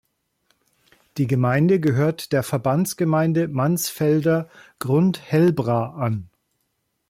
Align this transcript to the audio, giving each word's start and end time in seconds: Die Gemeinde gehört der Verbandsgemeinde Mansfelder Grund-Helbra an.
Die 1.17 1.27
Gemeinde 1.27 1.79
gehört 1.79 2.31
der 2.31 2.41
Verbandsgemeinde 2.41 3.47
Mansfelder 3.49 4.49
Grund-Helbra 4.79 5.93
an. 5.95 6.27